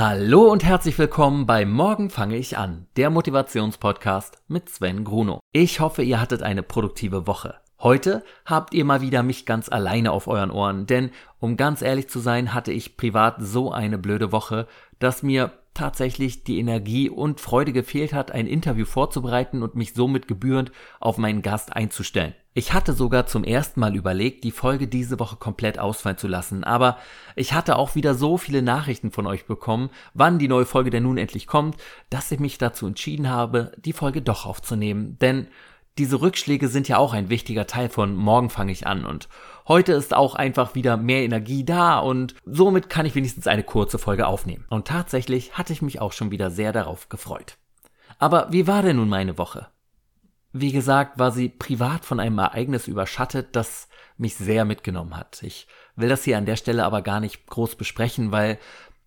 [0.00, 5.40] Hallo und herzlich willkommen bei Morgen fange ich an, der Motivationspodcast mit Sven Gruno.
[5.52, 7.56] Ich hoffe, ihr hattet eine produktive Woche.
[7.78, 12.08] Heute habt ihr mal wieder mich ganz alleine auf euren Ohren, denn um ganz ehrlich
[12.08, 14.66] zu sein, hatte ich privat so eine blöde Woche,
[15.00, 20.26] dass mir tatsächlich die Energie und Freude gefehlt hat, ein Interview vorzubereiten und mich somit
[20.26, 22.32] gebührend auf meinen Gast einzustellen.
[22.52, 26.64] Ich hatte sogar zum ersten Mal überlegt, die Folge diese Woche komplett ausfallen zu lassen,
[26.64, 26.98] aber
[27.36, 31.04] ich hatte auch wieder so viele Nachrichten von euch bekommen, wann die neue Folge denn
[31.04, 31.76] nun endlich kommt,
[32.10, 35.16] dass ich mich dazu entschieden habe, die Folge doch aufzunehmen.
[35.20, 35.46] Denn
[35.96, 39.28] diese Rückschläge sind ja auch ein wichtiger Teil von Morgen fange ich an und
[39.68, 43.98] heute ist auch einfach wieder mehr Energie da und somit kann ich wenigstens eine kurze
[43.98, 44.66] Folge aufnehmen.
[44.70, 47.58] Und tatsächlich hatte ich mich auch schon wieder sehr darauf gefreut.
[48.18, 49.68] Aber wie war denn nun meine Woche?
[50.52, 55.42] Wie gesagt, war sie privat von einem Ereignis überschattet, das mich sehr mitgenommen hat.
[55.42, 58.58] Ich will das hier an der Stelle aber gar nicht groß besprechen, weil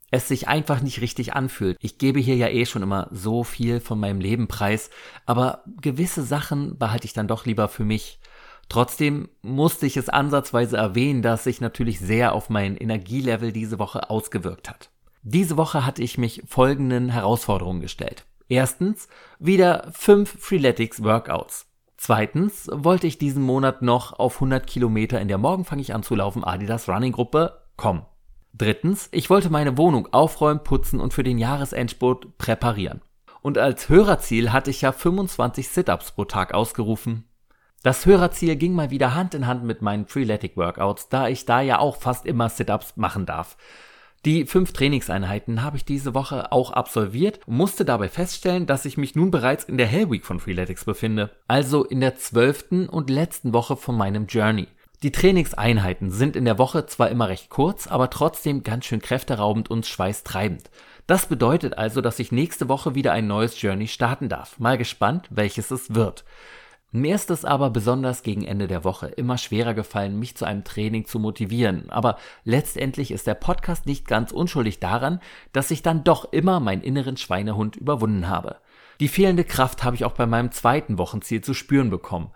[0.09, 1.77] es sich einfach nicht richtig anfühlt.
[1.81, 4.89] Ich gebe hier ja eh schon immer so viel von meinem Leben preis,
[5.25, 8.19] aber gewisse Sachen behalte ich dann doch lieber für mich.
[8.69, 14.09] Trotzdem musste ich es ansatzweise erwähnen, dass sich natürlich sehr auf mein Energielevel diese Woche
[14.09, 14.89] ausgewirkt hat.
[15.23, 18.25] Diese Woche hatte ich mich folgenden Herausforderungen gestellt.
[18.53, 19.07] Erstens,
[19.39, 21.65] wieder fünf Freeletics Workouts.
[21.97, 26.03] Zweitens wollte ich diesen Monat noch auf 100 Kilometer in der Morgen fange ich an
[26.03, 28.05] zu laufen Adidas Running Gruppe kommen.
[28.53, 33.01] Drittens, ich wollte meine Wohnung aufräumen, putzen und für den Jahresendspurt präparieren.
[33.41, 37.27] Und als Hörerziel hatte ich ja 25 Sit-Ups pro Tag ausgerufen.
[37.81, 41.61] Das Hörerziel ging mal wieder Hand in Hand mit meinen Freeletic Workouts, da ich da
[41.61, 43.57] ja auch fast immer Sit-Ups machen darf.
[44.25, 48.95] Die fünf Trainingseinheiten habe ich diese Woche auch absolviert und musste dabei feststellen, dass ich
[48.95, 53.09] mich nun bereits in der Hell Week von Freeletics befinde, also in der zwölften und
[53.09, 54.67] letzten Woche von meinem Journey.
[55.03, 59.69] Die Trainingseinheiten sind in der Woche zwar immer recht kurz, aber trotzdem ganz schön kräfteraubend
[59.69, 60.69] und schweißtreibend.
[61.05, 64.57] Das bedeutet also, dass ich nächste Woche wieder ein neues Journey starten darf.
[64.57, 66.23] Mal gespannt, welches es wird.
[66.95, 70.63] Mir ist es aber besonders gegen Ende der Woche immer schwerer gefallen, mich zu einem
[70.63, 71.89] Training zu motivieren.
[71.89, 75.19] Aber letztendlich ist der Podcast nicht ganz unschuldig daran,
[75.53, 78.57] dass ich dann doch immer meinen inneren Schweinehund überwunden habe.
[78.99, 82.29] Die fehlende Kraft habe ich auch bei meinem zweiten Wochenziel zu spüren bekommen.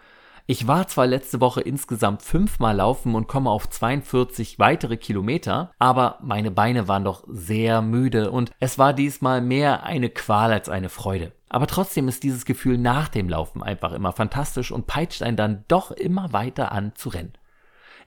[0.49, 6.19] Ich war zwar letzte Woche insgesamt fünfmal laufen und komme auf 42 weitere Kilometer, aber
[6.21, 10.87] meine Beine waren doch sehr müde und es war diesmal mehr eine Qual als eine
[10.87, 11.33] Freude.
[11.49, 15.65] Aber trotzdem ist dieses Gefühl nach dem Laufen einfach immer fantastisch und peitscht einen dann
[15.67, 17.33] doch immer weiter an zu rennen.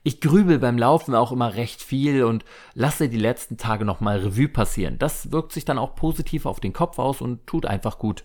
[0.03, 4.49] Ich grübel beim Laufen auch immer recht viel und lasse die letzten Tage nochmal Revue
[4.49, 4.99] passieren.
[4.99, 8.25] Das wirkt sich dann auch positiv auf den Kopf aus und tut einfach gut.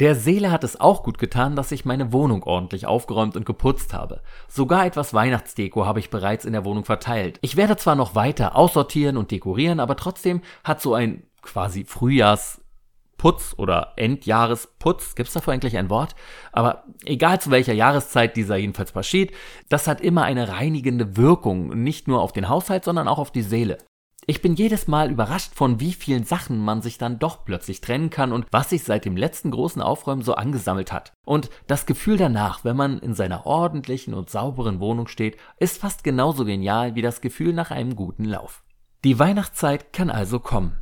[0.00, 3.92] Der Seele hat es auch gut getan, dass ich meine Wohnung ordentlich aufgeräumt und geputzt
[3.92, 4.22] habe.
[4.48, 7.38] Sogar etwas Weihnachtsdeko habe ich bereits in der Wohnung verteilt.
[7.42, 13.54] Ich werde zwar noch weiter aussortieren und dekorieren, aber trotzdem hat so ein quasi Frühjahrsputz
[13.58, 16.14] oder Endjahresputz, gibt's dafür eigentlich ein Wort?
[16.50, 19.32] Aber egal zu welcher Jahreszeit dieser jedenfalls passiert,
[19.68, 23.42] das hat immer eine reinigende Wirkung, nicht nur auf den Haushalt, sondern auch auf die
[23.42, 23.76] Seele.
[24.30, 28.10] Ich bin jedes Mal überrascht von wie vielen Sachen man sich dann doch plötzlich trennen
[28.10, 31.14] kann und was sich seit dem letzten großen Aufräumen so angesammelt hat.
[31.24, 36.04] Und das Gefühl danach, wenn man in seiner ordentlichen und sauberen Wohnung steht, ist fast
[36.04, 38.62] genauso genial wie das Gefühl nach einem guten Lauf.
[39.02, 40.76] Die Weihnachtszeit kann also kommen.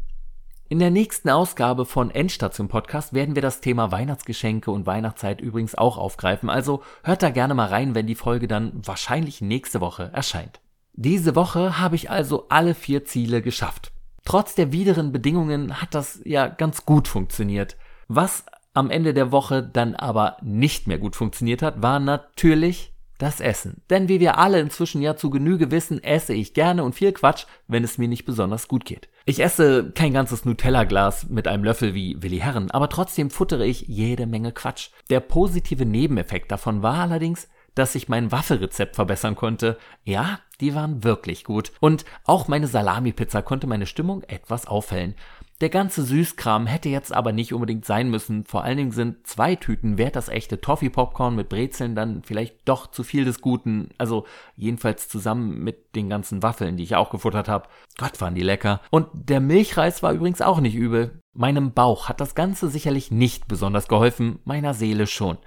[0.68, 5.74] In der nächsten Ausgabe von Endstation Podcast werden wir das Thema Weihnachtsgeschenke und Weihnachtszeit übrigens
[5.74, 10.10] auch aufgreifen, also hört da gerne mal rein, wenn die Folge dann wahrscheinlich nächste Woche
[10.12, 10.60] erscheint.
[11.00, 13.92] Diese Woche habe ich also alle vier Ziele geschafft.
[14.24, 17.76] Trotz der wideren Bedingungen hat das ja ganz gut funktioniert.
[18.08, 18.44] Was
[18.74, 23.80] am Ende der Woche dann aber nicht mehr gut funktioniert hat, war natürlich das Essen.
[23.90, 27.46] Denn wie wir alle inzwischen ja zu Genüge wissen, esse ich gerne und viel Quatsch,
[27.68, 29.08] wenn es mir nicht besonders gut geht.
[29.24, 33.82] Ich esse kein ganzes Nutella-Glas mit einem Löffel wie Willi Herren, aber trotzdem futtere ich
[33.82, 34.88] jede Menge Quatsch.
[35.10, 37.48] Der positive Nebeneffekt davon war allerdings,
[37.78, 39.78] dass ich mein Waffelrezept verbessern konnte.
[40.04, 41.72] Ja, die waren wirklich gut.
[41.80, 45.14] Und auch meine Salami-Pizza konnte meine Stimmung etwas aufhellen.
[45.60, 48.44] Der ganze Süßkram hätte jetzt aber nicht unbedingt sein müssen.
[48.44, 52.88] Vor allen Dingen sind zwei Tüten wert das echte Toffee-Popcorn mit Brezeln dann vielleicht doch
[52.88, 53.88] zu viel des Guten.
[53.98, 54.24] Also
[54.56, 57.68] jedenfalls zusammen mit den ganzen Waffeln, die ich auch gefuttert habe.
[57.96, 58.80] Gott, waren die lecker.
[58.90, 61.20] Und der Milchreis war übrigens auch nicht übel.
[61.32, 65.38] Meinem Bauch hat das Ganze sicherlich nicht besonders geholfen, meiner Seele schon.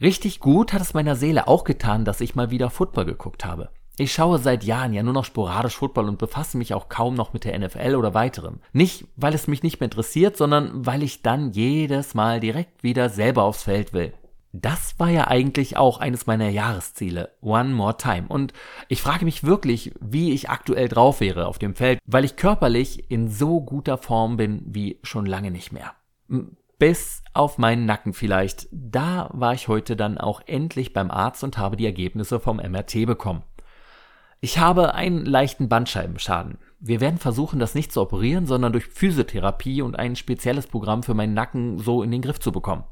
[0.00, 3.70] Richtig gut hat es meiner Seele auch getan, dass ich mal wieder Football geguckt habe.
[3.98, 7.32] Ich schaue seit Jahren ja nur noch sporadisch Football und befasse mich auch kaum noch
[7.32, 8.60] mit der NFL oder weiterem.
[8.74, 13.08] Nicht, weil es mich nicht mehr interessiert, sondern weil ich dann jedes Mal direkt wieder
[13.08, 14.12] selber aufs Feld will.
[14.52, 18.26] das war ja eigentlich auch eines meiner Jahresziele, One More Time.
[18.28, 18.52] Und
[18.88, 23.10] ich frage mich wirklich, wie ich aktuell drauf wäre auf dem Feld, weil ich körperlich
[23.10, 25.92] in so guter Form bin wie schon lange nicht mehr.
[26.78, 28.68] Bis auf meinen Nacken vielleicht.
[28.70, 33.06] Da war ich heute dann auch endlich beim Arzt und habe die Ergebnisse vom MRT
[33.06, 33.42] bekommen.
[34.40, 36.58] Ich habe einen leichten Bandscheibenschaden.
[36.78, 41.14] Wir werden versuchen, das nicht zu operieren, sondern durch Physiotherapie und ein spezielles Programm für
[41.14, 42.84] meinen Nacken so in den Griff zu bekommen.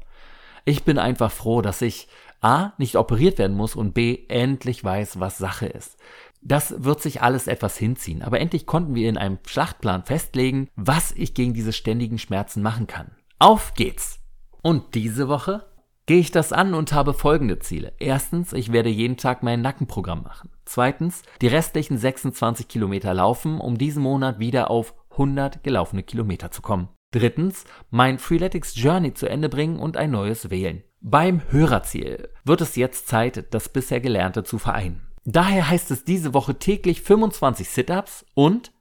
[0.65, 2.07] Ich bin einfach froh, dass ich
[2.41, 5.97] A nicht operiert werden muss und B endlich weiß, was Sache ist.
[6.41, 11.11] Das wird sich alles etwas hinziehen, aber endlich konnten wir in einem Schlachtplan festlegen, was
[11.11, 13.11] ich gegen diese ständigen Schmerzen machen kann.
[13.37, 14.19] Auf geht's!
[14.61, 15.65] Und diese Woche
[16.05, 17.91] gehe ich das an und habe folgende Ziele.
[17.99, 20.51] Erstens, ich werde jeden Tag mein Nackenprogramm machen.
[20.63, 26.61] Zweitens, die restlichen 26 Kilometer laufen, um diesen Monat wieder auf 100 gelaufene Kilometer zu
[26.61, 26.87] kommen.
[27.11, 30.83] Drittens, mein Freeletics Journey zu Ende bringen und ein neues wählen.
[31.01, 35.07] Beim Hörerziel wird es jetzt Zeit, das bisher Gelernte zu vereinen.
[35.25, 38.71] Daher heißt es diese Woche täglich 25 Sit-Ups und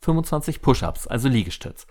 [0.00, 1.86] 25 Push-Ups, also Liegestütz.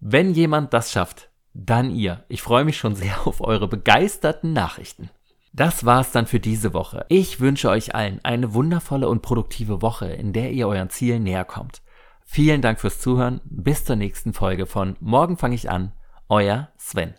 [0.00, 2.24] Wenn jemand das schafft, dann ihr.
[2.28, 5.10] Ich freue mich schon sehr auf eure begeisterten Nachrichten.
[5.52, 7.06] Das war's dann für diese Woche.
[7.08, 11.44] Ich wünsche euch allen eine wundervolle und produktive Woche, in der ihr euren Zielen näher
[11.44, 11.80] kommt.
[12.24, 13.40] Vielen Dank fürs Zuhören.
[13.44, 15.92] Bis zur nächsten Folge von Morgen fange ich an.
[16.28, 17.14] Euer Sven.